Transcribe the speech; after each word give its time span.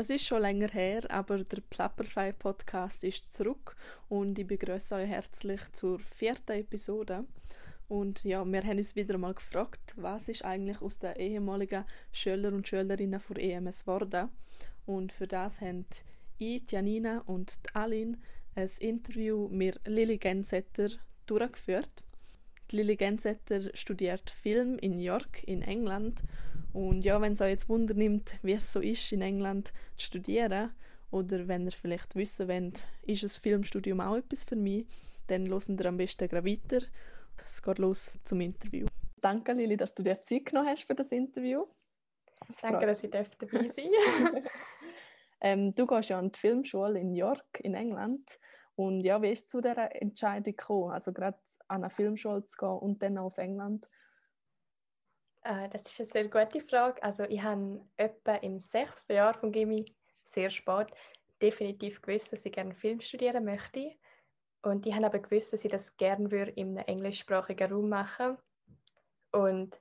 Es 0.00 0.08
ist 0.08 0.24
schon 0.24 0.40
länger 0.40 0.68
her, 0.68 1.02
aber 1.10 1.44
der 1.44 1.60
Plapperfy 1.60 2.32
Podcast 2.32 3.04
ist 3.04 3.34
zurück 3.34 3.76
und 4.08 4.38
ich 4.38 4.46
begrüße 4.46 4.94
euch 4.94 5.06
herzlich 5.06 5.60
zur 5.72 5.98
vierten 5.98 6.52
Episode. 6.52 7.26
Und 7.86 8.24
ja, 8.24 8.42
wir 8.42 8.62
haben 8.62 8.78
uns 8.78 8.96
wieder 8.96 9.18
mal 9.18 9.34
gefragt, 9.34 9.92
was 9.96 10.30
ist 10.30 10.42
eigentlich 10.42 10.80
aus 10.80 10.98
den 10.98 11.16
ehemaligen 11.16 11.84
Schüler 12.12 12.50
und 12.54 12.66
Schülerinnen 12.66 13.20
von 13.20 13.36
EMS 13.36 13.84
geworden. 13.84 14.30
Und 14.86 15.12
für 15.12 15.26
das 15.26 15.60
haben 15.60 15.84
ich, 16.38 16.62
Janina 16.70 17.18
und 17.26 17.58
Aline 17.74 18.16
ein 18.54 18.70
Interview 18.78 19.48
mit 19.48 19.86
Lili 19.86 20.16
Gensetter 20.16 20.88
durchgeführt. 21.26 21.92
Die 22.70 22.76
Lili 22.76 22.96
Gensetter 22.96 23.76
studiert 23.76 24.30
Film 24.30 24.78
in 24.78 24.98
York 24.98 25.44
in 25.46 25.60
England 25.60 26.22
und 26.72 27.04
ja, 27.04 27.20
wenn 27.20 27.32
es 27.32 27.40
euch 27.40 27.50
jetzt 27.50 27.68
Wunder 27.68 27.94
nimmt, 27.94 28.38
wie 28.42 28.52
es 28.52 28.72
so 28.72 28.80
ist, 28.80 29.12
in 29.12 29.22
England 29.22 29.68
zu 29.96 30.06
studieren, 30.06 30.70
oder 31.10 31.48
wenn 31.48 31.66
ihr 31.66 31.72
vielleicht 31.72 32.14
wissen 32.14 32.48
wollt, 32.48 32.86
ist 33.02 33.24
ein 33.24 33.28
Filmstudium 33.28 34.00
auch 34.00 34.16
etwas 34.16 34.44
für 34.44 34.56
mich, 34.56 34.86
dann 35.26 35.48
hören 35.48 35.78
ihr 35.78 35.86
am 35.86 35.96
besten 35.96 36.28
gleich 36.28 36.44
weiter. 36.44 36.86
Es 37.44 37.62
geht 37.62 37.78
los 37.78 38.18
zum 38.24 38.40
Interview. 38.40 38.86
Danke, 39.20 39.52
Lili, 39.52 39.76
dass 39.76 39.94
du 39.94 40.02
dir 40.02 40.20
Zeit 40.22 40.46
genommen 40.46 40.68
hast 40.68 40.84
für 40.84 40.94
das 40.94 41.12
Interview. 41.12 41.66
Das 42.46 42.60
Danke, 42.60 42.86
dass 42.86 43.02
ich 43.02 43.10
dabei 43.10 43.68
sein 43.68 43.90
ähm, 45.40 45.74
Du 45.74 45.86
gehst 45.86 46.08
ja 46.08 46.18
an 46.18 46.32
die 46.32 46.38
Filmschule 46.38 46.98
in 46.98 47.14
York, 47.14 47.60
in 47.60 47.74
England. 47.74 48.38
Und 48.76 49.02
ja, 49.02 49.20
wie 49.20 49.30
ist 49.30 49.44
es 49.44 49.46
zu 49.48 49.60
dieser 49.60 49.94
Entscheidung 50.00 50.56
gekommen, 50.56 50.92
also 50.92 51.12
gerade 51.12 51.38
an 51.68 51.82
eine 51.82 51.90
Filmschule 51.90 52.46
zu 52.46 52.56
gehen 52.56 52.78
und 52.78 53.02
dann 53.02 53.18
auf 53.18 53.36
England? 53.36 53.88
Äh, 55.42 55.68
das 55.70 55.82
ist 55.86 56.00
eine 56.00 56.10
sehr 56.10 56.28
gute 56.28 56.60
Frage. 56.66 57.02
Also 57.02 57.24
ich 57.24 57.42
habe 57.42 57.80
etwa 57.96 58.34
im 58.36 58.58
sechsten 58.58 59.14
Jahr 59.14 59.34
von 59.34 59.52
Gimmi 59.52 59.94
sehr 60.24 60.50
spät 60.50 60.88
definitiv 61.42 62.02
gewusst, 62.02 62.32
dass 62.32 62.44
ich 62.44 62.52
gerne 62.52 62.74
Film 62.74 63.00
studieren 63.00 63.44
möchte. 63.44 63.94
Und 64.62 64.86
ich 64.86 64.94
habe 64.94 65.06
aber 65.06 65.18
gewusst, 65.20 65.52
dass 65.52 65.64
ich 65.64 65.70
das 65.70 65.96
gerne 65.96 66.30
würde 66.30 66.50
in 66.52 66.76
einem 66.76 66.86
englischsprachigen 66.86 67.72
Raum 67.72 67.88
machen 67.88 68.36
Und 69.32 69.80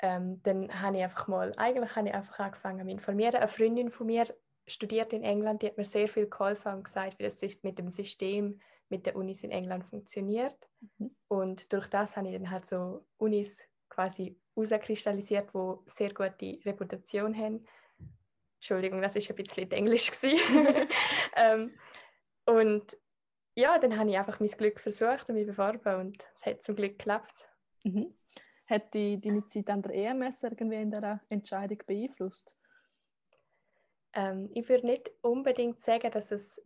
ähm, 0.00 0.42
dann 0.42 0.82
habe 0.82 0.98
ich 0.98 1.04
einfach 1.04 1.28
mal, 1.28 1.54
eigentlich 1.56 1.96
habe 1.96 2.08
ich 2.08 2.14
einfach 2.14 2.38
angefangen 2.38 2.86
zu 2.86 2.92
informieren. 2.92 3.36
Eine 3.36 3.48
Freundin 3.48 3.90
von 3.90 4.06
mir 4.06 4.26
studiert 4.66 5.12
in 5.12 5.22
England, 5.22 5.62
die 5.62 5.68
hat 5.68 5.78
mir 5.78 5.86
sehr 5.86 6.08
viel 6.08 6.28
geholfen 6.28 6.74
und 6.74 6.84
gesagt, 6.84 7.18
wie 7.18 7.24
das 7.24 7.40
mit 7.62 7.78
dem 7.78 7.88
System, 7.88 8.60
mit 8.90 9.06
den 9.06 9.16
Unis 9.16 9.42
in 9.42 9.50
England 9.50 9.84
funktioniert. 9.86 10.56
Mhm. 10.98 11.16
Und 11.28 11.72
durch 11.72 11.88
das 11.88 12.16
habe 12.16 12.28
ich 12.28 12.34
dann 12.34 12.50
halt 12.50 12.66
so 12.66 13.06
Unis 13.16 13.66
quasi 13.96 14.38
herauskristallisiert, 14.54 15.50
die 15.54 15.90
sehr 15.90 16.12
gute 16.12 16.58
Reputation 16.64 17.34
haben. 17.36 17.66
Entschuldigung, 18.56 19.00
das 19.02 19.16
ist 19.16 19.28
ein 19.30 19.36
bisschen 19.36 19.70
Englisch 19.70 20.10
ähm, 21.36 21.74
und 22.44 22.96
ja, 23.54 23.78
dann 23.78 23.98
habe 23.98 24.10
ich 24.10 24.18
einfach 24.18 24.38
mein 24.38 24.50
Glück 24.50 24.80
versucht 24.80 25.28
und 25.28 25.36
mich 25.36 25.46
beworben 25.46 26.00
und 26.00 26.28
es 26.34 26.44
hat 26.44 26.62
zum 26.62 26.76
Glück 26.76 26.98
geklappt. 26.98 27.48
Mhm. 27.84 28.14
Hat 28.66 28.92
die, 28.92 29.20
deine 29.20 29.46
Zeit 29.46 29.70
an 29.70 29.82
der 29.82 29.94
EMS 29.94 30.42
irgendwie 30.42 30.76
in 30.76 30.90
dieser 30.90 31.20
Entscheidung 31.30 31.78
beeinflusst? 31.86 32.54
Ähm, 34.12 34.50
ich 34.54 34.68
würde 34.68 34.86
nicht 34.86 35.10
unbedingt 35.22 35.80
sagen, 35.80 36.10
dass 36.10 36.32
es 36.32 36.60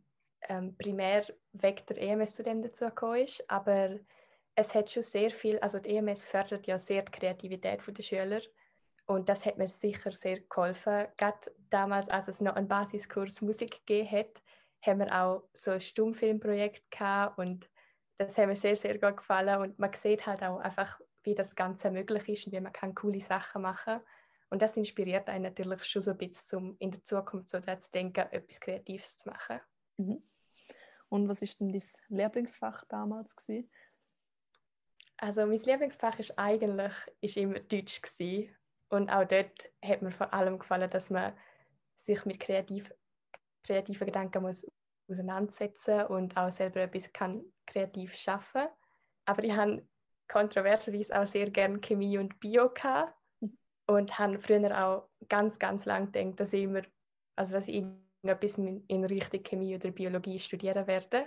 ähm, 0.48 0.76
primär 0.76 1.24
wegen 1.52 1.86
der 1.86 1.98
EMS 1.98 2.36
zu 2.36 2.42
dem 2.42 2.62
dazu 2.62 2.86
gekommen 2.86 3.24
ist, 3.24 3.48
aber 3.48 3.98
es 4.60 4.74
hat 4.74 4.90
schon 4.90 5.02
sehr 5.02 5.30
viel, 5.30 5.58
also 5.60 5.78
die 5.78 5.96
EMS 5.96 6.24
fördert 6.24 6.66
ja 6.66 6.78
sehr 6.78 7.02
die 7.02 7.12
Kreativität 7.12 7.80
der 7.86 8.02
Schüler 8.02 8.40
und 9.06 9.28
das 9.28 9.46
hat 9.46 9.58
mir 9.58 9.68
sicher 9.68 10.12
sehr 10.12 10.40
geholfen. 10.40 11.06
Gerade 11.16 11.38
damals, 11.70 12.08
als 12.08 12.28
es 12.28 12.40
noch 12.40 12.54
einen 12.54 12.68
Basiskurs 12.68 13.40
Musik 13.40 13.84
gegeben 13.86 14.10
hat, 14.10 14.42
haben 14.82 15.00
wir 15.00 15.14
auch 15.14 15.48
so 15.52 15.72
ein 15.72 15.80
Stummfilmprojekt 15.80 16.90
gehabt 16.90 17.38
und 17.38 17.68
das 18.18 18.36
hat 18.36 18.46
mir 18.48 18.56
sehr, 18.56 18.76
sehr 18.76 18.98
gut 18.98 19.16
gefallen 19.16 19.60
und 19.60 19.78
man 19.78 19.92
sieht 19.94 20.26
halt 20.26 20.42
auch 20.42 20.58
einfach, 20.58 21.00
wie 21.22 21.34
das 21.34 21.56
Ganze 21.56 21.90
möglich 21.90 22.28
ist 22.28 22.46
und 22.46 22.52
wie 22.52 22.60
man 22.60 22.72
kann 22.72 22.94
coole 22.94 23.20
Sachen 23.20 23.62
machen 23.62 23.94
kann. 23.94 24.02
Und 24.50 24.62
das 24.62 24.76
inspiriert 24.76 25.28
einen 25.28 25.44
natürlich 25.44 25.84
schon 25.84 26.02
so 26.02 26.10
ein 26.10 26.18
bisschen, 26.18 26.58
um 26.58 26.76
in 26.80 26.90
der 26.90 27.04
Zukunft 27.04 27.48
so 27.48 27.60
zu 27.60 27.92
denken, 27.92 28.26
etwas 28.30 28.60
Kreatives 28.60 29.18
zu 29.18 29.28
machen. 29.28 29.60
Mhm. 29.96 30.22
Und 31.08 31.28
was 31.28 31.42
ist 31.42 31.60
denn 31.60 31.72
dein 31.72 31.82
Lieblingsfach 32.08 32.84
damals 32.84 33.36
gewesen? 33.36 33.70
Also 35.20 35.44
mein 35.44 35.58
Lieblingsfach 35.58 36.18
ist 36.18 36.38
eigentlich 36.38 36.94
ist 37.20 37.36
immer 37.36 37.60
Deutsch 37.60 38.00
gewesen. 38.00 38.56
und 38.88 39.10
auch 39.10 39.26
dort 39.26 39.70
hat 39.84 40.00
mir 40.00 40.10
vor 40.10 40.32
allem 40.32 40.58
gefallen, 40.58 40.88
dass 40.88 41.10
man 41.10 41.34
sich 41.98 42.24
mit 42.24 42.40
kreativ, 42.40 42.90
kreativen 43.62 44.06
Gedanken 44.06 44.42
muss 44.42 44.66
auseinandersetzen 45.10 46.06
und 46.06 46.36
auch 46.38 46.50
selber 46.50 46.80
etwas 46.80 47.12
kann 47.12 47.44
kreativ 47.66 48.16
schaffen. 48.16 48.68
Aber 49.26 49.44
ich 49.44 49.52
habe 49.52 49.86
kontroverserweise 50.26 51.20
auch 51.20 51.26
sehr 51.26 51.50
gerne 51.50 51.80
Chemie 51.80 52.16
und 52.16 52.40
Bio 52.40 52.70
gehabt 52.70 53.14
und 53.86 54.18
habe 54.18 54.38
früher 54.38 54.86
auch 54.86 55.08
ganz 55.28 55.58
ganz 55.58 55.84
lang 55.84 56.12
gedacht, 56.12 56.40
dass 56.40 56.54
ich 56.54 56.62
immer, 56.62 56.82
also 57.36 57.54
dass 57.54 57.68
ich 57.68 57.84
irgendetwas 58.22 58.56
in 58.56 59.04
Richtung 59.04 59.42
Chemie 59.42 59.74
oder 59.74 59.90
Biologie 59.90 60.38
studieren 60.38 60.86
werde. 60.86 61.26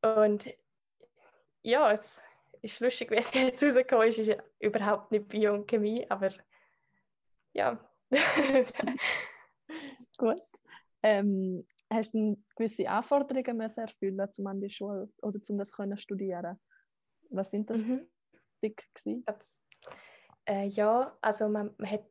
Und 0.00 0.48
ja, 1.62 1.92
es 1.92 2.22
ist 2.62 2.80
lustig, 2.80 3.10
wie 3.10 3.16
es 3.16 3.32
jetzt 3.34 3.62
rausgekommen 3.62 4.08
ist. 4.08 4.18
ist 4.18 4.28
ja 4.28 4.42
überhaupt 4.58 5.12
nicht 5.12 5.28
Bio 5.28 5.54
und 5.54 5.68
Chemie, 5.68 6.06
aber 6.08 6.30
ja. 7.52 7.78
Gut. 10.18 10.40
Ähm, 11.02 11.66
hast 11.90 12.14
du 12.14 12.42
gewisse 12.56 12.88
Anforderungen 12.88 13.56
müssen 13.56 13.80
erfüllen, 13.80 14.28
um 14.38 14.46
an 14.46 14.60
die 14.60 14.70
Schule 14.70 15.08
oder 15.22 15.40
um 15.48 15.58
das 15.58 15.72
können 15.72 15.96
studieren? 15.96 16.58
Was 17.30 17.50
sind 17.50 17.68
das 17.70 17.82
mhm. 17.82 18.08
dick 18.62 18.86
Äh, 20.44 20.66
ja, 20.66 21.16
also 21.20 21.48
man, 21.48 21.74
man 21.78 21.90
hat 21.90 22.04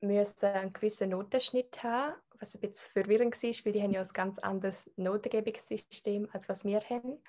müssen 0.00 0.46
einen 0.46 0.72
gewissen 0.72 1.10
Notenschnitt 1.10 1.82
haben, 1.82 2.14
was 2.38 2.54
ein 2.54 2.60
bisschen 2.60 2.92
verwirrend 2.92 3.34
war, 3.34 3.64
weil 3.64 3.72
die 3.72 3.82
haben 3.82 3.90
ja 3.90 4.00
ein 4.00 4.08
ganz 4.12 4.38
anderes 4.38 4.90
Notengebungssystem, 4.96 6.28
als 6.32 6.48
was 6.48 6.64
wir 6.64 6.80
haben. 6.80 7.22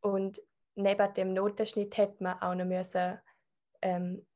Und 0.00 0.40
neben 0.74 1.14
dem 1.14 1.32
Notenschnitt 1.32 1.96
hätte 1.96 2.22
man 2.22 2.40
auch 2.40 2.54
noch 2.54 2.64
müssen, 2.64 3.18
ähm, 3.82 4.26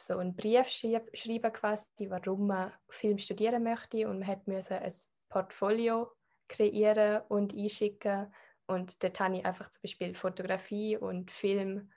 so 0.00 0.18
einen 0.18 0.36
Brief 0.36 0.68
schreiben 0.68 1.52
quasi, 1.52 2.08
warum 2.08 2.46
man 2.46 2.72
Film 2.88 3.18
studieren 3.18 3.62
möchte. 3.62 4.08
Und 4.08 4.20
man 4.20 4.28
hätte 4.28 4.50
müssen 4.50 4.74
ein 4.74 4.92
Portfolio 5.28 6.12
kreieren 6.48 7.22
und 7.28 7.54
einschicken. 7.54 8.32
Und 8.66 9.02
dort 9.02 9.18
habe 9.20 9.38
ich 9.38 9.44
einfach 9.44 9.70
zum 9.70 9.82
Beispiel 9.82 10.14
Fotografie 10.14 10.96
und 10.96 11.30
Film 11.30 11.90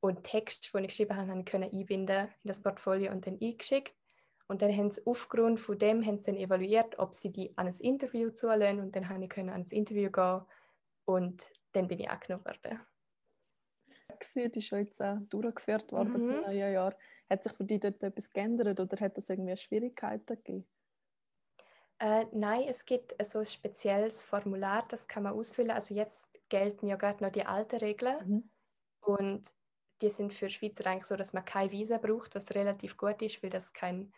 und 0.00 0.24
Text, 0.24 0.72
den 0.74 0.84
ich 0.84 0.90
geschrieben 0.90 1.16
habe, 1.16 1.30
habe 1.30 1.44
können 1.44 1.70
einbinden 1.72 2.26
in 2.26 2.48
das 2.48 2.62
Portfolio 2.62 3.12
und 3.12 3.26
dann 3.26 3.38
eingeschickt. 3.40 3.94
Und 4.46 4.62
dann 4.62 4.74
haben 4.74 4.90
sie 4.90 5.02
aufgrund 5.04 5.60
von 5.60 5.78
dem 5.78 6.04
haben 6.04 6.18
sie 6.18 6.26
dann 6.26 6.36
evaluiert, 6.36 6.98
ob 6.98 7.14
sie 7.14 7.30
die 7.30 7.56
an 7.58 7.66
ein 7.66 7.74
Interview 7.74 8.30
zulassen. 8.30 8.80
Und 8.80 8.96
dann 8.96 9.08
habe 9.08 9.24
ich 9.24 9.30
können 9.30 9.50
ans 9.50 9.72
Interview 9.72 10.10
gehen 10.10 10.40
und 11.04 11.50
dann 11.72 11.88
bin 11.88 12.00
ich 12.00 12.10
angenommen 12.10 12.44
worden 12.44 12.80
gewesen, 14.20 14.52
die 14.52 14.58
ist 14.58 14.66
schon 14.66 14.78
jetzt 14.80 15.02
auch 15.02 15.18
durchgeführt 15.28 15.92
worden 15.92 16.12
mhm. 16.12 16.24
zum 16.24 16.40
neuen 16.42 16.72
Jahr. 16.72 16.94
Hat 17.28 17.42
sich 17.42 17.52
für 17.52 17.64
dich 17.64 17.80
dort 17.80 18.02
etwas 18.02 18.32
geändert 18.32 18.80
oder 18.80 18.96
hat 19.00 19.18
es 19.18 19.28
irgendwie 19.28 19.56
Schwierigkeiten 19.56 20.36
gegeben? 20.36 20.66
Äh, 22.00 22.26
nein, 22.32 22.64
es 22.68 22.84
gibt 22.84 23.14
so 23.26 23.40
ein 23.40 23.46
spezielles 23.46 24.22
Formular, 24.22 24.86
das 24.88 25.08
kann 25.08 25.24
man 25.24 25.32
ausfüllen. 25.32 25.72
Also 25.72 25.94
jetzt 25.94 26.28
gelten 26.48 26.86
ja 26.86 26.96
gerade 26.96 27.24
noch 27.24 27.32
die 27.32 27.44
alten 27.44 27.76
Regeln 27.76 28.16
mhm. 28.26 28.50
und 29.00 29.48
die 30.00 30.10
sind 30.10 30.32
für 30.32 30.48
Schweizer 30.48 30.86
eigentlich 30.86 31.06
so, 31.06 31.16
dass 31.16 31.32
man 31.32 31.44
keine 31.44 31.72
Visa 31.72 31.98
braucht, 31.98 32.36
was 32.36 32.54
relativ 32.54 32.96
gut 32.96 33.20
ist, 33.20 33.42
weil 33.42 33.50
das 33.50 33.72
kein 33.72 34.12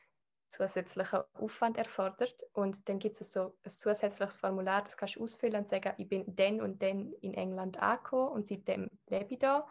zusätzlicher 0.51 1.27
Aufwand 1.35 1.79
erfordert. 1.79 2.43
Und 2.53 2.89
dann 2.89 2.99
gibt 2.99 3.19
es 3.19 3.33
so 3.33 3.55
ein 3.63 3.71
zusätzliches 3.71 4.37
Formular, 4.37 4.83
das 4.83 4.97
kannst 4.97 5.17
du 5.17 5.23
ausfüllen 5.23 5.63
und 5.63 5.69
sagen, 5.69 5.95
ich 5.97 6.09
bin 6.09 6.25
dann 6.37 6.61
und 6.61 6.83
dann 6.83 7.13
in 7.21 7.35
England 7.35 7.81
angekommen 7.81 8.33
und 8.33 8.47
seitdem 8.47 8.91
lebe 9.09 9.33
ich 9.33 9.39
da. 9.39 9.67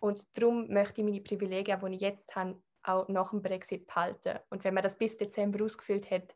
Und 0.00 0.36
darum 0.36 0.68
möchte 0.68 1.00
ich 1.00 1.04
meine 1.04 1.20
Privilegien, 1.20 1.80
die 1.80 1.94
ich 1.94 2.00
jetzt 2.00 2.34
habe, 2.36 2.60
auch 2.82 3.08
nach 3.08 3.30
dem 3.30 3.42
Brexit 3.42 3.86
behalten. 3.86 4.38
Und 4.50 4.62
wenn 4.64 4.74
man 4.74 4.82
das 4.82 4.96
bis 4.96 5.16
Dezember 5.16 5.64
ausgefüllt 5.64 6.10
hat, 6.10 6.34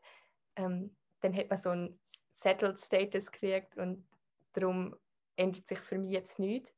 ähm, 0.55 0.95
dann 1.21 1.35
hat 1.35 1.49
man 1.49 1.57
so 1.57 1.69
einen 1.69 1.99
Settled 2.31 2.79
Status 2.79 3.31
gekriegt 3.31 3.77
und 3.77 4.05
darum 4.53 4.95
ändert 5.35 5.67
sich 5.67 5.79
für 5.79 5.97
mich 5.97 6.11
jetzt 6.11 6.39
nichts. 6.39 6.73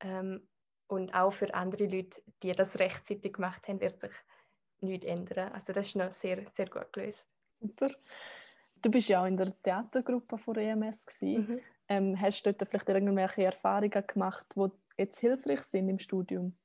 Ähm, 0.00 0.48
und 0.88 1.14
auch 1.14 1.32
für 1.32 1.52
andere 1.54 1.86
Leute, 1.86 2.22
die 2.42 2.52
das 2.52 2.78
rechtzeitig 2.78 3.34
gemacht 3.34 3.66
haben, 3.68 3.80
wird 3.80 4.00
sich 4.00 4.12
nichts 4.80 5.06
ändern. 5.06 5.52
Also 5.52 5.72
das 5.72 5.86
ist 5.86 5.96
noch 5.96 6.12
sehr, 6.12 6.48
sehr 6.48 6.68
gut 6.68 6.92
gelöst. 6.92 7.26
Super. 7.60 7.90
Du 8.82 8.90
bist 8.90 9.08
ja 9.08 9.22
auch 9.22 9.26
in 9.26 9.36
der 9.36 9.60
Theatergruppe 9.62 10.38
von 10.38 10.56
EMS. 10.56 11.06
Mhm. 11.22 11.60
Ähm, 11.88 12.20
hast 12.20 12.44
du 12.44 12.52
dort 12.52 12.68
vielleicht 12.68 12.88
irgendwelche 12.88 13.44
Erfahrungen 13.44 14.06
gemacht, 14.06 14.46
die 14.54 14.70
jetzt 14.96 15.18
hilfreich 15.20 15.62
sind 15.62 15.88
im 15.88 15.98
Studium? 15.98 16.56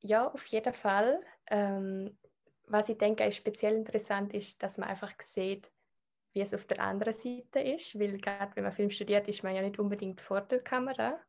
Ja, 0.00 0.28
auf 0.28 0.44
jeden 0.46 0.74
Fall. 0.74 1.20
Ähm, 1.46 2.18
was 2.66 2.88
ich 2.88 2.98
denke, 2.98 3.24
ist 3.24 3.36
speziell 3.36 3.76
interessant 3.76 4.34
ist, 4.34 4.62
dass 4.62 4.78
man 4.78 4.88
einfach 4.88 5.12
sieht, 5.20 5.70
wie 6.32 6.40
es 6.40 6.54
auf 6.54 6.66
der 6.66 6.80
anderen 6.80 7.12
Seite 7.12 7.60
ist, 7.60 7.98
weil 7.98 8.18
gerade 8.18 8.56
wenn 8.56 8.64
man 8.64 8.72
Film 8.72 8.90
studiert, 8.90 9.28
ist 9.28 9.42
man 9.42 9.54
ja 9.54 9.62
nicht 9.62 9.78
unbedingt 9.78 10.20
vor 10.20 10.40
der 10.40 10.60
Kamera, 10.60 11.20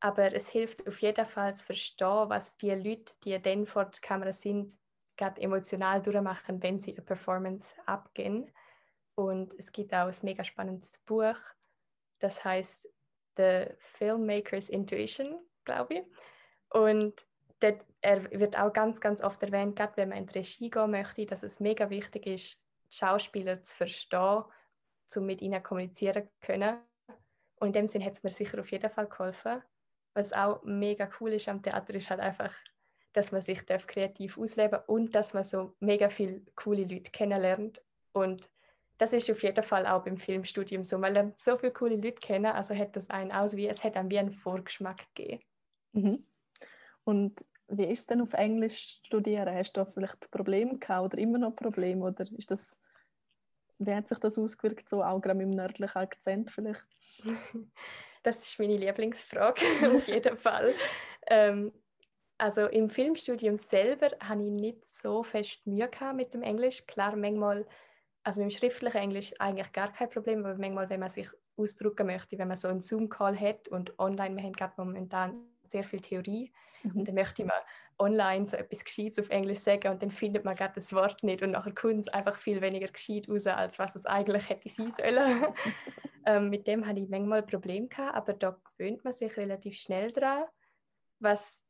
aber 0.00 0.34
es 0.34 0.48
hilft 0.48 0.86
auf 0.86 0.98
jeden 1.00 1.26
Fall 1.26 1.54
zu 1.56 1.66
verstehen, 1.66 2.28
was 2.28 2.56
die 2.56 2.70
Leute, 2.70 3.12
die 3.24 3.40
dann 3.40 3.66
vor 3.66 3.86
der 3.86 4.00
Kamera 4.00 4.32
sind, 4.32 4.74
gerade 5.16 5.40
emotional 5.42 6.00
durchmachen, 6.00 6.62
wenn 6.62 6.78
sie 6.78 6.92
eine 6.92 7.02
Performance 7.02 7.74
abgehen. 7.84 8.50
Und 9.14 9.52
es 9.58 9.70
gibt 9.72 9.92
auch 9.92 10.06
ein 10.06 10.14
mega 10.22 10.42
spannendes 10.44 10.98
Buch, 11.04 11.36
das 12.20 12.42
heißt 12.42 12.88
The 13.40 13.74
Filmmaker's 13.78 14.68
Intuition, 14.68 15.38
glaube 15.64 15.94
ich. 15.94 16.02
Und 16.68 17.24
dort, 17.60 17.86
er 18.02 18.30
wird 18.30 18.58
auch 18.58 18.72
ganz, 18.72 19.00
ganz 19.00 19.22
oft 19.22 19.42
erwähnt, 19.42 19.76
gerade 19.76 19.96
wenn 19.96 20.10
man 20.10 20.18
in 20.18 20.26
die 20.26 20.38
Regie 20.38 20.70
gehen 20.70 20.90
möchte, 20.90 21.24
dass 21.24 21.42
es 21.42 21.58
mega 21.58 21.88
wichtig 21.88 22.26
ist, 22.26 22.60
die 22.90 22.96
Schauspieler 22.96 23.62
zu 23.62 23.74
verstehen, 23.74 24.44
um 25.16 25.26
mit 25.26 25.40
ihnen 25.40 25.62
kommunizieren 25.62 26.24
zu 26.24 26.46
können. 26.46 26.78
Und 27.56 27.68
in 27.68 27.72
dem 27.72 27.86
Sinn 27.86 28.04
hat 28.04 28.12
es 28.12 28.22
mir 28.22 28.30
sicher 28.30 28.60
auf 28.60 28.70
jeden 28.70 28.90
Fall 28.90 29.06
geholfen. 29.06 29.62
Was 30.12 30.32
auch 30.32 30.62
mega 30.64 31.08
cool 31.20 31.32
ist 31.32 31.48
am 31.48 31.62
Theater, 31.62 31.94
ist 31.94 32.10
halt 32.10 32.20
einfach, 32.20 32.52
dass 33.12 33.32
man 33.32 33.42
sich 33.42 33.64
kreativ 33.66 34.38
ausleben 34.38 34.72
darf 34.72 34.88
und 34.88 35.14
dass 35.14 35.34
man 35.34 35.44
so 35.44 35.74
mega 35.80 36.08
viele 36.08 36.42
coole 36.56 36.82
Leute 36.82 37.10
kennenlernt. 37.10 37.82
Und 38.12 38.50
das 39.00 39.14
ist 39.14 39.30
auf 39.30 39.42
jeden 39.42 39.64
Fall 39.64 39.86
auch 39.86 40.04
beim 40.04 40.18
Filmstudium 40.18 40.84
so. 40.84 40.98
Man 40.98 41.14
lernt 41.14 41.38
so 41.38 41.56
viele 41.56 41.72
coole 41.72 41.96
Leute 41.96 42.20
kennen, 42.20 42.52
also 42.52 42.74
hat 42.74 42.94
das 42.96 43.08
einen 43.08 43.32
aus 43.32 43.56
wie, 43.56 43.66
es 43.66 43.82
hat 43.82 43.96
einem 43.96 44.10
wie 44.10 44.18
einen 44.18 44.30
Vorgeschmack 44.30 45.06
gegeben. 45.14 45.42
Mhm. 45.92 46.26
Und 47.04 47.42
wie 47.68 47.86
ist 47.86 48.00
es 48.00 48.06
denn 48.06 48.20
auf 48.20 48.34
Englisch 48.34 49.00
studieren? 49.06 49.54
Hast 49.54 49.72
du 49.72 49.80
da 49.80 49.90
vielleicht 49.90 50.30
Probleme 50.30 50.78
gehabt 50.78 51.02
oder 51.06 51.18
immer 51.18 51.38
noch 51.38 51.56
Probleme? 51.56 52.04
Oder 52.04 52.26
ist 52.36 52.50
das, 52.50 52.78
wie 53.78 53.94
hat 53.94 54.06
sich 54.06 54.18
das 54.18 54.38
ausgewirkt, 54.38 54.86
so 54.86 55.02
auch 55.02 55.18
gerade 55.18 55.38
mit 55.38 55.46
dem 55.46 55.56
nördlichen 55.56 55.98
Akzent 55.98 56.50
vielleicht? 56.50 56.84
Das 58.22 58.38
ist 58.42 58.58
meine 58.58 58.76
Lieblingsfrage, 58.76 59.62
auf 59.96 60.06
jeden 60.06 60.36
Fall. 60.36 60.74
Ähm, 61.26 61.72
also 62.36 62.66
im 62.66 62.90
Filmstudium 62.90 63.56
selber 63.56 64.10
habe 64.20 64.42
ich 64.42 64.50
nicht 64.50 64.84
so 64.84 65.22
fest 65.22 65.66
Mühe 65.66 65.88
gehabt 65.88 66.16
mit 66.16 66.34
dem 66.34 66.42
Englisch. 66.42 66.86
Klar, 66.86 67.16
manchmal, 67.16 67.66
also 68.22 68.42
mit 68.42 68.52
dem 68.52 68.56
schriftlichen 68.56 68.98
Englisch 68.98 69.32
eigentlich 69.38 69.72
gar 69.72 69.92
kein 69.92 70.10
Problem, 70.10 70.44
aber 70.44 70.56
manchmal, 70.58 70.90
wenn 70.90 71.00
man 71.00 71.10
sich 71.10 71.28
ausdrücken 71.56 72.06
möchte, 72.06 72.38
wenn 72.38 72.48
man 72.48 72.56
so 72.56 72.68
einen 72.68 72.80
Zoom-Call 72.80 73.38
hat 73.38 73.68
und 73.68 73.98
online, 73.98 74.36
wir 74.36 74.42
haben 74.42 74.52
gerade 74.52 74.74
momentan 74.76 75.42
sehr 75.64 75.84
viel 75.84 76.00
Theorie, 76.00 76.52
Mhm. 76.82 77.00
Und 77.00 77.08
dann 77.08 77.14
möchte 77.14 77.44
man 77.44 77.56
online 77.98 78.46
so 78.46 78.56
etwas 78.56 78.84
Gescheites 78.84 79.18
auf 79.18 79.28
Englisch 79.28 79.58
sagen 79.58 79.88
und 79.88 80.02
dann 80.02 80.10
findet 80.10 80.44
man 80.44 80.56
gerade 80.56 80.74
das 80.74 80.92
Wort 80.92 81.22
nicht 81.22 81.42
und 81.42 81.50
nachher 81.50 81.74
kommt 81.74 82.00
es 82.00 82.08
einfach 82.08 82.38
viel 82.38 82.60
weniger 82.60 82.88
gescheit 82.88 83.28
raus, 83.28 83.46
als 83.46 83.78
was 83.78 83.94
es 83.94 84.06
eigentlich 84.06 84.48
hätte 84.48 84.68
sein 84.68 84.90
sollen. 84.90 85.44
ähm, 86.26 86.50
mit 86.50 86.66
dem 86.66 86.86
hatte 86.86 87.00
ich 87.00 87.08
manchmal 87.08 87.42
Probleme 87.42 87.88
gehabt, 87.88 88.14
aber 88.14 88.32
da 88.32 88.58
gewöhnt 88.76 89.04
man 89.04 89.12
sich 89.12 89.36
relativ 89.36 89.76
schnell 89.76 90.10
dran. 90.12 90.44
Was 91.18 91.66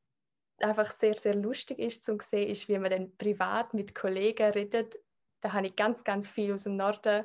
einfach 0.61 0.91
sehr, 0.91 1.15
sehr 1.15 1.35
lustig 1.35 1.79
ist 1.79 2.05
zu 2.05 2.17
sehen, 2.21 2.49
ist, 2.49 2.69
wie 2.69 2.79
man 2.79 2.91
dann 2.91 3.17
privat 3.17 3.75
mit 3.75 3.95
Kollegen 3.95 4.53
redet. 4.53 4.99
Da 5.41 5.53
habe 5.53 5.69
ich 5.69 5.77
ganz, 5.77 6.05
ganz 6.05 6.31
viel 6.31 6.53
aus 6.53 6.65
dem 6.65 6.77
Norden 6.77 7.25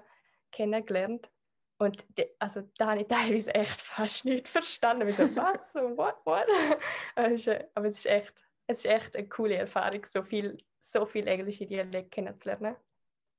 kennengelernt. 0.52 1.30
Und 1.78 2.06
de, 2.18 2.30
also 2.40 2.62
da 2.78 2.92
habe 2.92 3.02
ich 3.02 3.08
teilweise 3.10 3.54
echt 3.54 3.82
fast 3.82 4.26
nicht 4.26 4.48
verstanden. 4.48 5.08
Ich 5.08 5.16
so, 5.16 5.24
was? 5.36 5.74
what? 5.76 6.18
What? 6.26 6.48
aber 7.76 7.88
es 7.88 7.98
ist 7.98 8.06
echt, 8.06 8.34
es 8.68 8.80
ist 8.80 8.86
echt 8.86 9.16
eine 9.16 9.28
coole 9.28 9.56
Erfahrung, 9.56 10.06
so 10.06 10.24
viel, 10.24 10.58
so 10.80 11.06
viel 11.06 11.28
englische 11.28 11.66
Dialekt 11.66 12.12
kennenzulernen. 12.12 12.76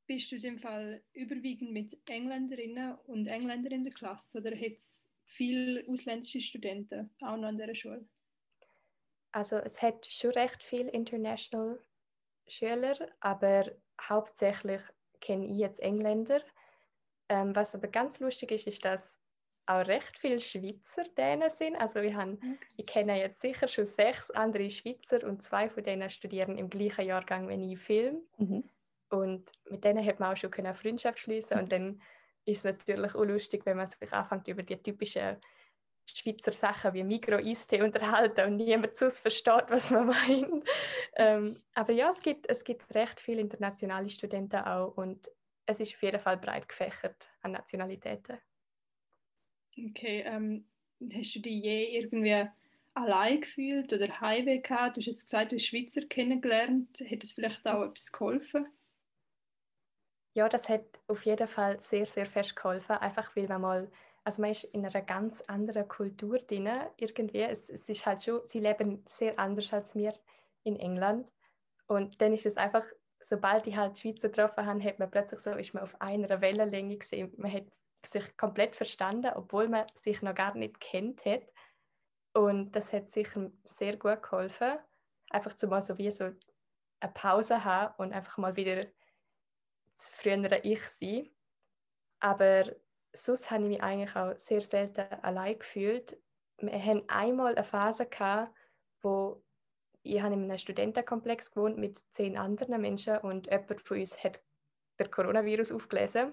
Bist 0.07 0.31
du 0.31 0.37
in 0.37 0.43
dem 0.43 0.59
Fall 0.59 1.03
überwiegend 1.15 1.73
mit 1.73 1.99
Engländerinnen 2.07 2.95
und 3.07 3.27
Engländern 3.27 3.73
in 3.73 3.85
der 3.85 3.93
Klasse 3.93 4.39
oder 4.39 4.53
hat 4.53 4.77
es 4.79 5.05
viele 5.25 5.85
ausländische 5.89 6.41
Studenten 6.41 7.11
auch 7.23 7.37
noch 7.37 7.49
an 7.49 7.59
dieser 7.59 7.75
Schule? 7.75 8.07
Also 9.33 9.57
es 9.57 9.83
hat 9.83 10.07
schon 10.07 10.31
recht 10.31 10.63
viele 10.63 10.91
international 10.91 11.81
Schüler, 12.47 12.97
aber 13.21 13.71
hauptsächlich 14.01 14.83
kenne 15.21 15.47
ich 15.47 15.59
jetzt 15.59 15.81
Engländer 15.81 16.41
ähm, 17.29 17.55
was 17.55 17.75
aber 17.75 17.89
ganz 17.89 18.21
lustig 18.21 18.53
ist, 18.53 18.67
ist, 18.67 18.85
dass 18.85 19.19
auch 19.67 19.87
recht 19.87 20.17
viele 20.19 20.41
Schweizer 20.41 21.05
denen 21.17 21.51
sind. 21.51 21.77
Also 21.77 22.01
wir 22.01 22.15
haben, 22.15 22.35
okay. 22.35 22.59
ich 22.77 22.87
kenne 22.87 23.19
jetzt 23.19 23.41
sicher 23.41 23.67
schon 23.67 23.87
sechs 23.87 24.31
andere 24.31 24.71
Schweizer 24.71 25.25
und 25.27 25.43
zwei 25.43 25.69
von 25.69 25.83
denen 25.83 26.09
studieren 26.09 26.57
im 26.57 26.71
gleichen 26.71 27.05
Jahrgang 27.05 27.49
wie 27.49 27.73
ich 27.73 27.79
Film. 27.81 28.23
Mhm. 28.39 28.65
Und 29.11 29.51
mit 29.69 29.85
denen 29.85 30.05
hat 30.05 30.21
man 30.21 30.33
auch 30.33 30.37
schon 30.37 30.53
eine 30.55 30.75
Freundschaft 30.75 31.19
schließen. 31.19 31.57
Mhm. 31.57 31.63
Und 31.63 31.73
dann 31.73 32.03
ist 32.45 32.59
es 32.59 32.65
natürlich 32.65 33.15
auch 33.15 33.25
lustig, 33.25 33.67
wenn 33.67 33.77
man 33.77 33.89
sich 33.89 34.13
anfängt 34.13 34.47
über 34.47 34.63
die 34.63 34.81
typischen 34.81 35.37
Schweizer 36.07 36.53
Sachen 36.53 36.95
wie 36.95 37.05
Mikro 37.05 37.37
Eistee 37.37 37.83
unterhalten 37.83 38.47
und 38.47 38.57
niemand 38.57 38.97
sonst 38.97 39.21
versteht, 39.21 39.67
was 39.69 39.91
man 39.91 40.07
meint. 40.29 40.69
ähm, 41.17 41.63
aber 41.75 41.93
ja, 41.93 42.11
es 42.11 42.23
gibt, 42.23 42.49
es 42.49 42.65
gibt 42.65 42.95
recht 42.95 43.21
viele 43.21 43.41
internationale 43.41 44.09
Studenten 44.09 44.61
auch 44.61 44.97
und 44.97 45.29
es 45.67 45.81
ist 45.81 45.95
auf 45.95 46.03
jeden 46.03 46.21
Fall 46.21 46.37
breit 46.37 46.69
gefächert 46.69 47.29
an 47.43 47.53
Nationalitäten. 47.53 48.39
Okay, 49.79 50.23
ähm, 50.27 50.67
hast 51.13 51.35
du 51.35 51.41
dich 51.41 51.63
je 51.63 51.99
irgendwie 51.99 52.49
allein 52.95 53.41
gefühlt 53.43 53.93
oder 53.93 54.21
Heimweh 54.21 54.59
gehabt? 54.61 54.97
Du 54.97 55.01
hast 55.01 55.07
jetzt 55.07 55.25
gesagt, 55.25 55.53
du 55.53 55.57
hast 55.57 55.65
Schweizer 55.67 56.03
kennengelernt. 56.07 57.01
Hat 57.01 57.23
das 57.23 57.33
vielleicht 57.33 57.67
auch 57.67 57.83
etwas 57.85 58.11
geholfen? 58.13 58.69
Ja, 60.35 60.49
das 60.49 60.69
hat 60.69 60.85
auf 61.09 61.25
jeden 61.25 61.49
Fall 61.49 61.81
sehr, 61.81 62.05
sehr 62.07 62.27
fest 62.27 62.55
geholfen. 62.57 62.93
Einfach 62.97 63.35
weil 63.37 63.49
man 63.49 63.61
mal, 63.63 63.91
also 64.27 64.43
man 64.43 64.51
ist 64.51 64.65
in 64.65 64.85
einer 64.85 65.03
ganz 65.03 65.41
anderen 65.43 65.87
Kultur 65.87 66.39
drin 66.39 66.69
irgendwie. 66.97 67.43
Es, 67.43 67.69
es 67.69 67.89
ist 67.89 68.05
halt 68.05 68.25
schon, 68.25 68.41
sie 68.45 68.61
leben 68.61 69.03
sehr 69.07 69.39
anders 69.39 69.73
als 69.73 69.95
wir 69.95 70.15
in 70.65 70.77
England. 70.77 71.31
Und 71.87 72.21
dann 72.21 72.33
ist 72.33 72.45
es 72.45 72.57
einfach 72.57 72.85
sobald 73.21 73.67
ich 73.67 73.77
halt 73.77 73.97
die 73.97 74.03
Schweizer 74.03 74.29
getroffen 74.29 74.67
habe, 74.67 74.85
hat 74.85 74.99
man 74.99 75.11
plötzlich 75.11 75.41
so, 75.41 75.51
ist 75.53 75.75
man 75.75 75.83
auf 75.83 76.01
einer 76.01 76.41
Wellenlänge 76.41 76.97
gesehen. 76.97 77.33
Man 77.37 77.53
hat 77.53 77.65
sich 78.05 78.37
komplett 78.37 78.77
verstanden, 78.77 79.33
obwohl 79.35 79.69
man 79.69 79.87
sich 79.95 80.23
noch 80.23 80.35
gar 80.35 80.55
nicht 80.55 80.79
kennt 80.81 81.25
hat. 81.25 81.43
Und 82.35 82.73
das 82.73 82.93
hat 82.93 83.11
sicher 83.11 83.51
sehr 83.65 83.97
gut 83.97 84.23
geholfen, 84.23 84.79
einfach 85.31 85.55
zu 85.55 85.67
mal 85.67 85.83
so 85.83 85.99
wie 85.99 86.11
so 86.11 86.31
eine 87.01 87.13
Pause 87.13 87.65
haben 87.65 87.95
und 87.99 88.13
einfach 88.13 88.39
mal 88.39 88.55
wieder 88.57 88.87
das 89.97 90.11
frühere 90.11 90.59
Ich 90.59 90.87
sein. 90.87 91.31
Aber 92.21 92.65
sonst 93.17 93.51
habe 93.51 93.65
ich 93.65 93.69
mich 93.69 93.83
eigentlich 93.83 94.15
auch 94.17 94.37
sehr 94.37 94.61
selten 94.61 95.07
allein 95.23 95.59
gefühlt. 95.59 96.19
Wir 96.59 96.83
hatten 96.83 97.09
einmal 97.09 97.55
eine 97.55 97.65
Phase 97.65 98.07
gehabt, 98.07 98.55
wo 99.03 99.43
ich 100.03 100.17
in 100.17 100.25
einem 100.25 100.57
Studentenkomplex 100.57 101.51
gewohnt 101.51 101.79
mit 101.79 101.99
zehn 102.13 102.37
anderen 102.37 102.81
Menschen 102.81 103.19
und 103.19 103.47
jemand 103.47 103.83
von 103.83 103.99
uns 103.99 104.23
hat 104.23 104.41
den 104.99 105.11
Coronavirus 105.11 105.73
aufgelesen. 105.73 106.33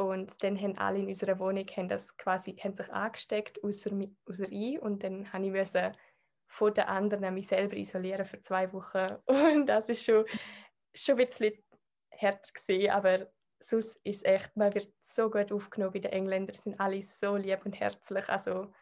Und 0.00 0.42
dann 0.44 0.60
haben 0.60 0.78
alle 0.78 0.98
in 0.98 1.08
unserer 1.08 1.38
Wohnung 1.38 1.66
haben 1.76 1.88
das 1.88 2.16
quasi, 2.16 2.54
haben 2.56 2.74
sich 2.74 2.90
angesteckt, 2.92 3.62
außer, 3.64 3.90
außer 4.26 4.46
ich. 4.50 4.80
Und 4.80 5.02
dann 5.02 5.32
habe 5.32 5.46
ich 5.46 5.50
müssen 5.50 5.92
von 6.46 6.72
den 6.72 6.84
anderen 6.84 7.34
mich 7.34 7.48
selber 7.48 7.76
isolieren 7.76 8.24
für 8.24 8.40
zwei 8.40 8.72
Wochen. 8.72 9.06
Und 9.26 9.66
das 9.66 9.88
ist 9.88 10.04
schon, 10.04 10.24
schon 10.94 11.18
ein 11.18 11.26
bisschen 11.26 11.52
härter 12.10 12.52
gewesen, 12.52 12.90
aber 12.90 13.26
sonst 13.60 13.96
ist 14.04 14.18
es 14.18 14.24
echt, 14.24 14.56
man 14.56 14.74
wird 14.74 14.92
so 15.00 15.30
gut 15.30 15.52
aufgenommen 15.52 15.92
bei 15.92 16.00
den 16.00 16.12
Engländern, 16.12 16.56
sind 16.56 16.78
alle 16.80 17.02
so 17.02 17.36
lieb 17.36 17.64
und 17.64 17.78
herzlich. 17.78 18.28
Also 18.28 18.72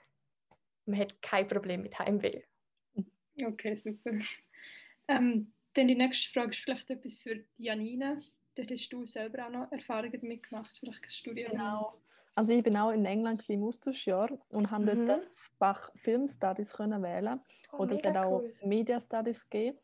man 0.86 1.00
hat 1.00 1.20
kein 1.22 1.48
Problem 1.48 1.82
mit 1.82 1.98
Heimweh. 1.98 2.42
Okay, 3.42 3.74
super. 3.74 4.12
Ähm, 5.08 5.52
dann 5.74 5.88
die 5.88 5.94
nächste 5.94 6.32
Frage 6.32 6.50
ist 6.50 6.60
vielleicht 6.60 6.90
etwas 6.90 7.18
für 7.18 7.44
Janine. 7.58 8.22
Dort 8.54 8.70
hast 8.70 8.88
du 8.88 9.04
selber 9.04 9.46
auch 9.46 9.50
noch 9.50 9.72
Erfahrungen 9.72 10.18
damit 10.20 10.48
gemacht. 10.48 10.74
Vielleicht 10.80 11.02
kannst 11.02 11.26
du 11.26 11.34
dir 11.34 11.50
Genau. 11.50 11.92
Also 12.34 12.52
ich 12.52 12.62
bin 12.62 12.76
auch 12.76 12.90
in 12.90 13.06
England 13.06 13.48
im 13.48 13.64
Austauschjahr 13.64 14.38
und 14.50 14.70
habe 14.70 14.94
mhm. 14.94 15.06
dort 15.06 15.24
das 15.24 15.40
Fach 15.58 15.90
Film 15.96 16.28
Studies 16.28 16.74
können 16.74 17.02
wählen. 17.02 17.40
Oh, 17.72 17.78
Oder 17.78 17.94
es 17.94 18.04
hat 18.04 18.16
auch 18.16 18.42
cool. 18.42 18.54
Media 18.62 19.00
Studies 19.00 19.48
gegeben. 19.48 19.78